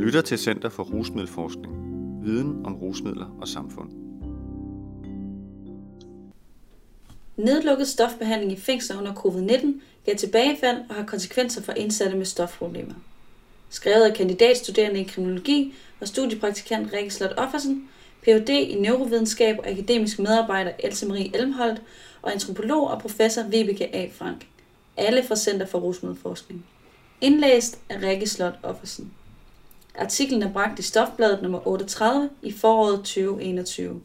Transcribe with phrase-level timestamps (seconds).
[0.00, 1.74] lytter til Center for Rusmiddelforskning.
[2.24, 3.90] Viden om rusmidler og samfund.
[7.36, 9.66] Nedlukket stofbehandling i fængsler under covid-19
[10.04, 12.94] gav tilbagefald og har konsekvenser for indsatte med stofproblemer.
[13.70, 17.88] Skrevet af kandidatstuderende i kriminologi og studiepraktikant Rikke Slot Offersen,
[18.22, 18.48] Ph.D.
[18.48, 21.82] i neurovidenskab og akademisk medarbejder Else Marie Elmholdt
[22.22, 24.08] og antropolog og professor Vibeke A.
[24.12, 24.46] Frank.
[24.96, 26.66] Alle fra Center for Rusmiddelforskning.
[27.20, 29.12] Indlæst af Rikke Slot Offersen.
[29.98, 34.00] Artiklen er bragt i Stofbladet nummer 38 i foråret 2021.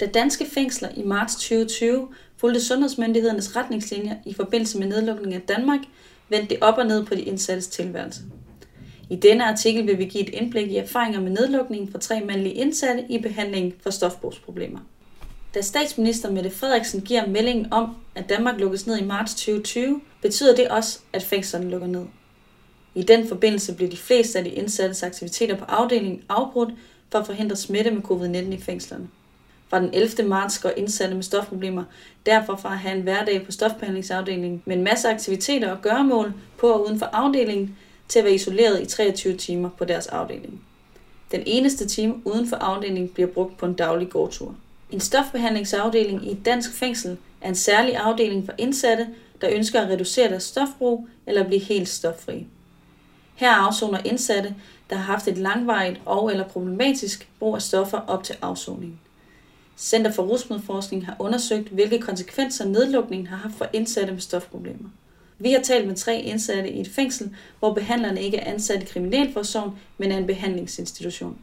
[0.00, 5.80] Da danske fængsler i marts 2020 fulgte sundhedsmyndighedernes retningslinjer i forbindelse med nedlukningen af Danmark,
[6.28, 8.20] vendte det op og ned på de indsattes tilværelse.
[9.10, 12.54] I denne artikel vil vi give et indblik i erfaringer med nedlukningen for tre mandlige
[12.54, 14.78] indsatte i behandling for stofbrugsproblemer.
[15.54, 20.56] Da statsminister Mette Frederiksen giver meldingen om, at Danmark lukkes ned i marts 2020, betyder
[20.56, 22.06] det også, at fængslerne lukker ned.
[22.94, 26.70] I den forbindelse blev de fleste af de indsattes aktiviteter på afdelingen afbrudt
[27.10, 29.08] for at forhindre smitte med covid-19 i fængslerne.
[29.68, 30.28] Fra den 11.
[30.28, 31.84] marts går indsatte med stofproblemer
[32.26, 36.66] derfor fra at have en hverdag på stofbehandlingsafdelingen med en masse aktiviteter og gøremål på
[36.66, 37.76] og uden for afdelingen
[38.08, 40.62] til at være isoleret i 23 timer på deres afdeling.
[41.32, 44.54] Den eneste time uden for afdelingen bliver brugt på en daglig gårdtur.
[44.90, 49.08] En stofbehandlingsafdeling i et dansk fængsel er en særlig afdeling for indsatte,
[49.40, 52.46] der ønsker at reducere deres stofbrug eller blive helt stoffri.
[53.42, 54.54] Her afsoner indsatte,
[54.90, 59.00] der har haft et langvarigt og eller problematisk brug af stoffer op til afsoningen.
[59.76, 64.88] Center for Rusmiddelforskning har undersøgt, hvilke konsekvenser nedlukningen har haft for indsatte med stofproblemer.
[65.38, 68.86] Vi har talt med tre indsatte i et fængsel, hvor behandlerne ikke er ansat i
[68.86, 71.38] kriminalforsorgen, men er en behandlingsinstitution.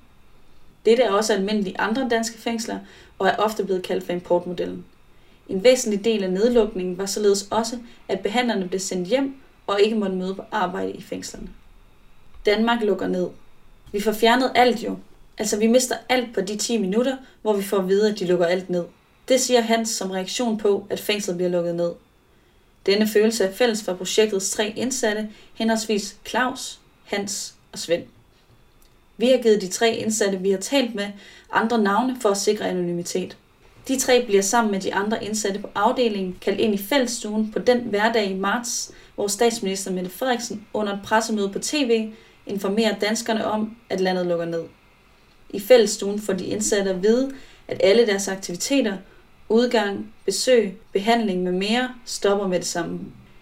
[0.85, 2.79] Dette er også almindeligt i andre danske fængsler
[3.19, 4.85] og er ofte blevet kaldt for importmodellen.
[5.49, 9.35] En væsentlig del af nedlukningen var således også, at behandlerne blev sendt hjem
[9.67, 11.49] og ikke måtte møde på arbejde i fængslerne.
[12.49, 13.27] Danmark lukker ned.
[13.91, 14.97] Vi får fjernet alt jo.
[15.37, 18.25] Altså vi mister alt på de 10 minutter, hvor vi får at vide, at de
[18.25, 18.83] lukker alt ned.
[19.27, 21.91] Det siger Hans som reaktion på, at fængslet bliver lukket ned.
[22.85, 28.03] Denne følelse er fælles for projektets tre indsatte, henholdsvis Claus, Hans og Svend.
[29.17, 31.07] Vi har givet de tre indsatte, vi har talt med,
[31.51, 33.37] andre navne for at sikre anonymitet.
[33.87, 37.59] De tre bliver sammen med de andre indsatte på afdelingen kaldt ind i fællesstuen på
[37.59, 42.11] den hverdag i marts, hvor statsminister Mette Frederiksen under et pressemøde på tv
[42.49, 44.63] informerer danskerne om, at landet lukker ned.
[45.49, 47.31] I fællesstuen får de indsatte at vide,
[47.67, 48.97] at alle deres aktiviteter,
[49.49, 52.99] udgang, besøg, behandling med mere, stopper med det samme.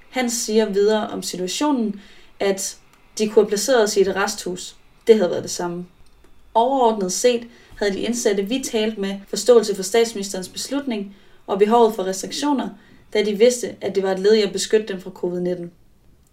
[0.09, 2.01] Han siger videre om situationen,
[2.40, 2.78] at
[3.18, 4.75] de kunne have placeret os i et resthus.
[5.07, 5.85] Det havde været det samme.
[6.53, 7.47] Overordnet set
[7.78, 11.16] havde de indsatte, vi talte med, forståelse for statsministerens beslutning
[11.47, 12.69] og behovet for restriktioner,
[13.13, 15.68] da de vidste, at det var et led i at beskytte dem fra covid-19.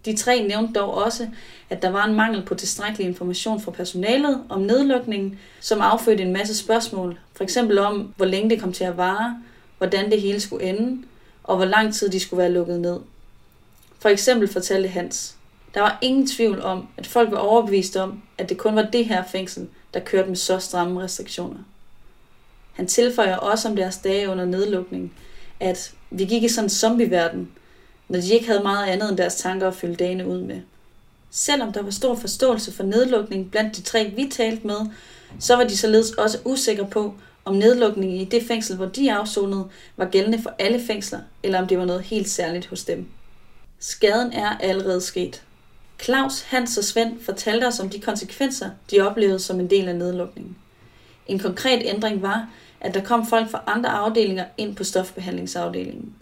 [0.05, 1.27] De tre nævnte dog også,
[1.69, 6.33] at der var en mangel på tilstrækkelig information fra personalet om nedlukningen, som affødte en
[6.33, 9.41] masse spørgsmål, for eksempel om, hvor længe det kom til at vare,
[9.77, 11.03] hvordan det hele skulle ende,
[11.43, 12.99] og hvor lang tid de skulle være lukket ned.
[13.99, 15.35] For eksempel fortalte Hans,
[15.73, 19.05] der var ingen tvivl om, at folk var overbevist om, at det kun var det
[19.05, 21.59] her fængsel, der kørte med så stramme restriktioner.
[22.73, 25.11] Han tilføjer også om deres dage under nedlukningen,
[25.59, 27.49] at vi gik i sådan en zombieverden, verden
[28.09, 30.61] når de ikke havde meget andet end deres tanker at fylde dagene ud med.
[31.31, 34.79] Selvom der var stor forståelse for nedlukning blandt de tre, vi talte med,
[35.39, 37.13] så var de således også usikre på,
[37.45, 41.67] om nedlukningen i det fængsel, hvor de afsonede, var gældende for alle fængsler, eller om
[41.67, 43.07] det var noget helt særligt hos dem.
[43.79, 45.43] Skaden er allerede sket.
[46.01, 49.95] Claus, Hans og Svend fortalte os om de konsekvenser, de oplevede som en del af
[49.95, 50.57] nedlukningen.
[51.27, 52.49] En konkret ændring var,
[52.81, 56.15] at der kom folk fra andre afdelinger ind på stofbehandlingsafdelingen.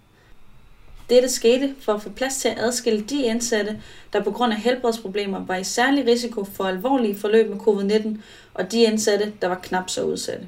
[1.10, 3.82] Dette skete for at få plads til at adskille de indsatte,
[4.14, 8.18] der på grund af helbredsproblemer var i særlig risiko for alvorlige forløb med covid-19,
[8.54, 10.48] og de indsatte, der var knap så udsatte.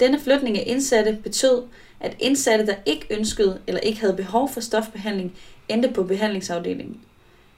[0.00, 1.62] Denne flytning af indsatte betød,
[2.00, 5.36] at indsatte, der ikke ønskede eller ikke havde behov for stofbehandling,
[5.68, 7.00] endte på behandlingsafdelingen.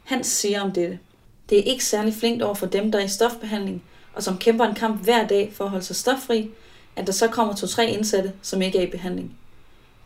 [0.05, 0.99] Han siger om dette.
[1.51, 3.83] Det er ikke særlig flinkt over for dem, der er i stofbehandling,
[4.15, 6.51] og som kæmper en kamp hver dag for at holde sig stoffri,
[6.97, 9.37] at der så kommer to-tre indsatte, som ikke er i behandling.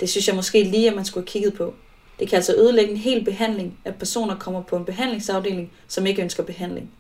[0.01, 1.75] Det synes jeg måske lige, at man skulle have kigget på.
[2.19, 6.23] Det kan altså ødelægge en hel behandling, at personer kommer på en behandlingsafdeling, som ikke
[6.23, 6.91] ønsker behandling.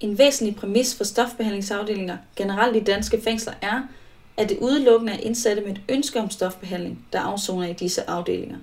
[0.00, 3.82] En væsentlig præmis for stofbehandlingsafdelinger generelt i danske fængsler er,
[4.36, 8.56] at det udelukkende er indsatte med et ønske om stofbehandling, der afsoner i disse afdelinger.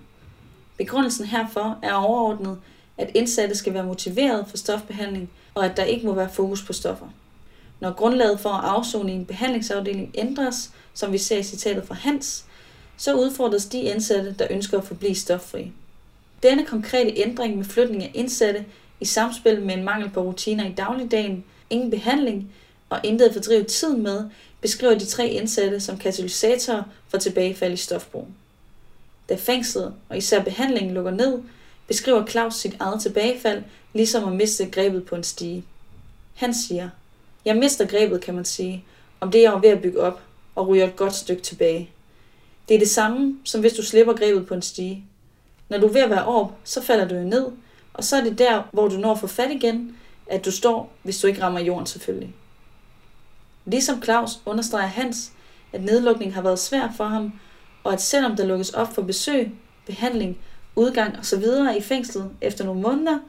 [0.77, 2.57] Begrundelsen herfor er overordnet,
[2.97, 6.73] at indsatte skal være motiveret for stofbehandling, og at der ikke må være fokus på
[6.73, 7.07] stoffer.
[7.79, 11.95] Når grundlaget for at afzone i en behandlingsafdeling ændres, som vi ser i citatet fra
[11.95, 12.45] Hans,
[12.97, 15.71] så udfordres de indsatte, der ønsker at forblive stoffri.
[16.43, 18.65] Denne konkrete ændring med flytning af indsatte
[18.99, 22.51] i samspil med en mangel på rutiner i dagligdagen ingen behandling
[22.89, 24.29] og intet at fordrive tiden med,
[24.61, 28.27] beskriver de tre indsatte som katalysatorer for tilbagefald i stofbrug.
[29.29, 31.39] Da fængslet og især behandlingen lukker ned,
[31.87, 33.63] beskriver Claus sit eget tilbagefald,
[33.93, 35.63] ligesom at miste grebet på en stige.
[36.35, 36.89] Han siger,
[37.45, 38.85] jeg mister grebet, kan man sige,
[39.19, 40.21] om det jeg var ved at bygge op,
[40.55, 41.89] og ryger et godt stykke tilbage.
[42.67, 45.05] Det er det samme, som hvis du slipper grebet på en stige.
[45.69, 47.45] Når du er ved at være op, så falder du jo ned,
[47.93, 49.97] og så er det der, hvor du når at få fat igen,
[50.27, 52.35] at du står, hvis du ikke rammer jorden selvfølgelig.
[53.65, 55.31] Ligesom Claus understreger Hans,
[55.73, 57.39] at nedlukningen har været svær for ham,
[57.83, 59.51] og at selvom der lukkes op for besøg,
[59.85, 60.37] behandling,
[60.75, 61.43] udgang osv.
[61.77, 63.19] i fængslet efter nogle måneder,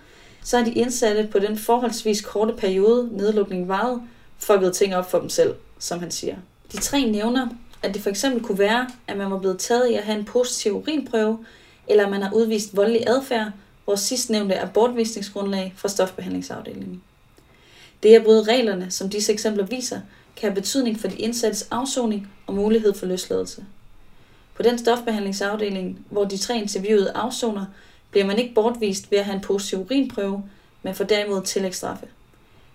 [0.45, 4.03] så er de indsatte på den forholdsvis korte periode, nedlukningen varede,
[4.39, 6.37] fucket ting op for dem selv, som han siger.
[6.73, 7.49] De tre nævner,
[7.83, 10.25] at det for eksempel kunne være, at man var blevet taget i at have en
[10.25, 11.45] positiv urinprøve,
[11.89, 13.51] eller at man har udvist voldelig adfærd,
[13.85, 17.03] hvor sidstnævnte er bortvisningsgrundlag fra stofbehandlingsafdelingen.
[18.03, 20.01] Det er både reglerne, som disse eksempler viser,
[20.37, 23.65] kan have betydning for de indsattes afsoning og mulighed for løsladelse.
[24.55, 27.67] På den stofbehandlingsafdeling, hvor de tre interviewede afsoner,
[28.11, 30.45] bliver man ikke bortvist ved at have en positiv urinprøve,
[30.83, 32.07] men får derimod tillægsstraffe.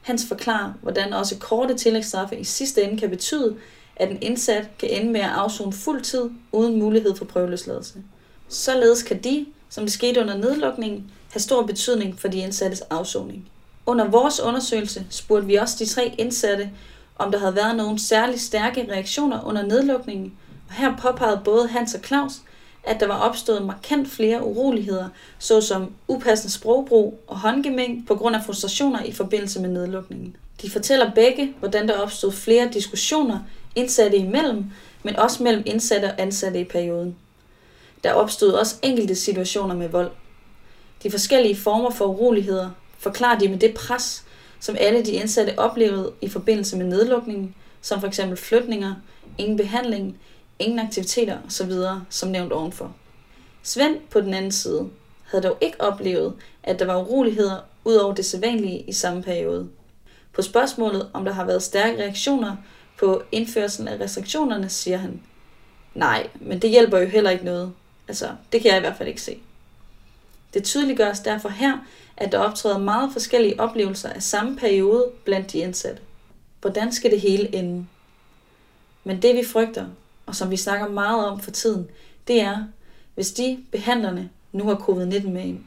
[0.02, 3.56] Hans forklarer, hvordan også korte tillægsstraffe i sidste ende kan betyde,
[3.96, 7.94] at en indsat kan ende med at afzone fuld tid uden mulighed for prøveløsladelse.
[8.48, 13.50] Således kan de, som det skete under nedlukningen, have stor betydning for de indsattes afsoning.
[13.86, 16.70] Under vores undersøgelse spurgte vi også de tre indsatte,
[17.16, 20.34] om der havde været nogle særligt stærke reaktioner under nedlukningen,
[20.70, 22.34] og her påpegede både Hans og Claus,
[22.84, 25.10] at der var opstået markant flere uroligheder,
[25.40, 30.36] såsom upassende sprogbrug og håndgemæng på grund af frustrationer i forbindelse med nedlukningen.
[30.62, 33.40] De fortæller begge, hvordan der opstod flere diskussioner
[33.76, 34.66] indsatte imellem,
[35.04, 37.16] men også mellem indsatte og ansatte i perioden.
[38.04, 40.12] Der opstod også enkelte situationer med vold.
[41.04, 44.24] De forskellige former for uroligheder forklarer de med det pres,
[44.60, 48.20] som alle de indsatte oplevede i forbindelse med nedlukningen, som f.eks.
[48.36, 48.96] flytninger,
[49.38, 50.18] ingen behandling,
[50.60, 51.72] ingen aktiviteter osv.,
[52.10, 52.96] som nævnt ovenfor.
[53.64, 54.90] Svend på den anden side
[55.24, 56.34] havde dog ikke oplevet,
[56.64, 59.70] at der var uroligheder ud over det sædvanlige i samme periode.
[60.34, 62.56] På spørgsmålet, om der har været stærke reaktioner
[62.98, 65.22] på indførelsen af restriktionerne, siger han,
[65.94, 67.74] nej, men det hjælper jo heller ikke noget.
[68.08, 69.40] Altså, det kan jeg i hvert fald ikke se.
[70.54, 71.78] Det tydeliggøres derfor her,
[72.18, 76.02] at der optræder meget forskellige oplevelser af samme periode blandt de indsatte.
[76.62, 77.86] Hvordan skal det hele ende?
[79.04, 79.86] Men det vi frygter,
[80.26, 81.90] og som vi snakker meget om for tiden,
[82.28, 82.64] det er,
[83.16, 85.60] hvis de behandlerne nu har covid-19 med ind.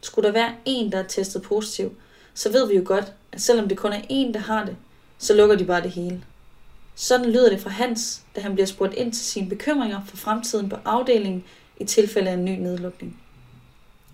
[0.00, 1.96] Skulle der være en, der er testet positiv,
[2.34, 4.76] så ved vi jo godt, at selvom det kun er en, der har det,
[5.18, 6.22] så lukker de bare det hele.
[6.94, 10.68] Sådan lyder det fra Hans, da han bliver spurgt ind til sine bekymringer for fremtiden
[10.68, 11.44] på afdelingen
[11.80, 13.20] i tilfælde af en ny nedlukning.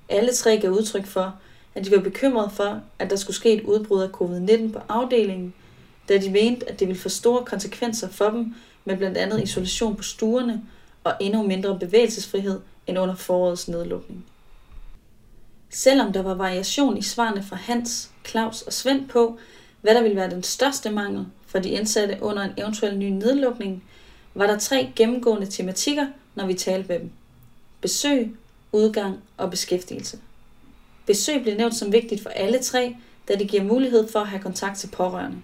[0.08, 1.34] Alle tre gav udtryk for,
[1.74, 5.54] at de var bekymrede for, at der skulle ske et udbrud af covid-19 på afdelingen,
[6.08, 8.54] da de mente, at det ville få store konsekvenser for dem
[8.84, 10.62] med blandt andet isolation på stuerne
[11.04, 14.26] og endnu mindre bevægelsesfrihed end under forårets nedlukning.
[15.70, 19.38] Selvom der var variation i svarene fra Hans, Claus og Svend på,
[19.80, 23.84] hvad der ville være den største mangel for de indsatte under en eventuel ny nedlukning,
[24.34, 27.10] var der tre gennemgående tematikker, når vi talte med dem.
[27.80, 28.36] Besøg,
[28.72, 30.18] udgang og beskæftigelse.
[31.06, 32.96] Besøg blev nævnt som vigtigt for alle tre,
[33.28, 35.36] da det giver mulighed for at have kontakt til pårørende.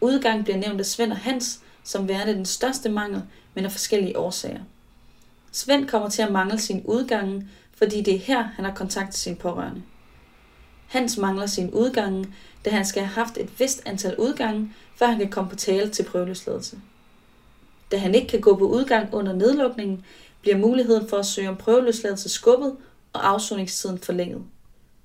[0.00, 3.22] Udgang bliver nævnt af Svend og Hans som værende den største mangel,
[3.54, 4.60] men af forskellige årsager.
[5.52, 9.20] Svend kommer til at mangle sin udgange, fordi det er her, han har kontakt til
[9.20, 9.82] sin pårørende.
[10.90, 12.26] Hans mangler sin udgange,
[12.64, 15.90] da han skal have haft et vist antal udgange, før han kan komme på tale
[15.90, 16.78] til prøveløsladelse.
[17.90, 20.04] Da han ikke kan gå på udgang under nedlukningen,
[20.40, 22.76] bliver muligheden for at søge om prøveløsladelse skubbet
[23.12, 24.42] og afsoningstiden forlænget.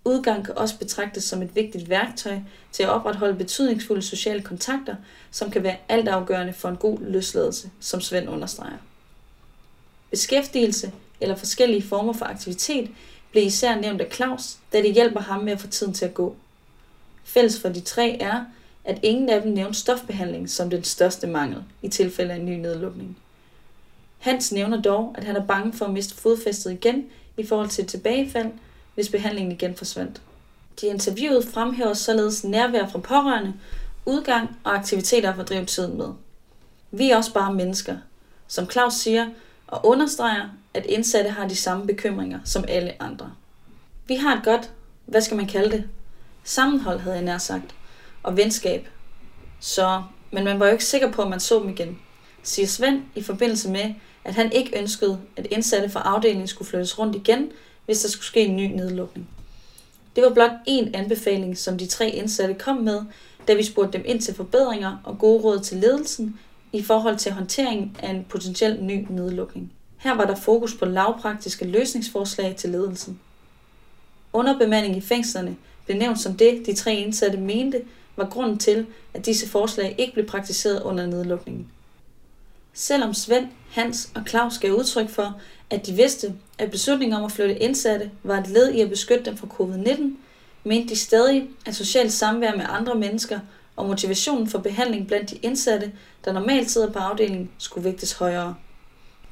[0.06, 2.40] Udgang kan også betragtes som et vigtigt værktøj
[2.72, 4.96] til at opretholde betydningsfulde sociale kontakter,
[5.32, 8.78] som kan være altafgørende for en god løsladelse, som Svend understreger.
[10.12, 12.92] Beskæftigelse eller forskellige former for aktivitet
[13.36, 16.14] blev især nævnt af Claus, da det hjælper ham med at få tiden til at
[16.14, 16.36] gå.
[17.24, 18.46] Fælles for de tre er,
[18.86, 22.54] at ingen af dem nævnte stofbehandling som den største mangel i tilfælde af en ny
[22.60, 23.18] nedlukning.
[24.18, 27.06] Hans nævner dog, at han er bange for at miste fodfæstet igen
[27.38, 28.52] i forhold til tilbagefald,
[28.94, 30.22] hvis behandlingen igen forsvandt.
[30.82, 33.54] De interviewede fremhæver således nærvær fra pårørende,
[34.06, 36.10] udgang og aktiviteter at fordrive tiden med.
[36.92, 37.98] Vi er også bare mennesker,
[38.48, 39.30] som Claus siger,
[39.68, 43.32] og understreger, at indsatte har de samme bekymringer som alle andre.
[44.08, 44.72] Vi har et godt,
[45.06, 45.84] hvad skal man kalde det,
[46.44, 47.76] sammenhold, havde jeg nær sagt,
[48.24, 48.88] og venskab.
[49.60, 52.00] Så, men man var jo ikke sikker på, at man så dem igen,
[52.44, 57.00] siger Svend i forbindelse med, at han ikke ønskede, at indsatte fra afdelingen skulle flyttes
[57.00, 57.52] rundt igen,
[57.86, 59.30] hvis der skulle ske en ny nedlukning.
[60.16, 63.02] Det var blot én anbefaling, som de tre indsatte kom med,
[63.48, 66.40] da vi spurgte dem ind til forbedringer og gode råd til ledelsen
[66.72, 69.72] i forhold til håndteringen af en potentiel ny nedlukning.
[70.06, 73.20] Her var der fokus på lavpraktiske løsningsforslag til ledelsen.
[74.34, 77.82] Underbemanding i fængslerne blev nævnt som det, de tre indsatte mente,
[78.16, 81.68] var grunden til, at disse forslag ikke blev praktiseret under nedlukningen.
[82.74, 87.32] Selvom Svend, Hans og Claus gav udtryk for, at de vidste, at beslutningen om at
[87.32, 90.02] flytte indsatte var et led i at beskytte dem fra covid-19,
[90.64, 93.40] mente de stadig, at socialt samvær med andre mennesker
[93.76, 95.92] og motivationen for behandling blandt de indsatte,
[96.26, 98.56] der normalt sidder på afdelingen, skulle vægtes højere.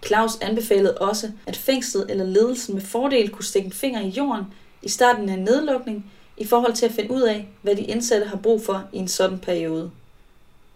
[0.07, 4.45] Claus anbefalede også, at fængslet eller ledelsen med fordel kunne stikke en finger i jorden
[4.81, 8.27] i starten af en nedlukning i forhold til at finde ud af, hvad de indsatte
[8.27, 9.91] har brug for i en sådan periode.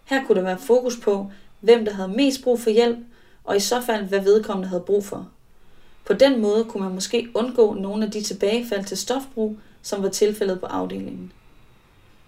[0.04, 1.30] Her kunne der være fokus på,
[1.60, 2.98] hvem der havde mest brug for hjælp,
[3.44, 5.28] og i så fald, hvad vedkommende havde brug for.
[6.04, 10.08] På den måde kunne man måske undgå nogle af de tilbagefald til stofbrug, som var
[10.08, 11.32] tilfældet på afdelingen.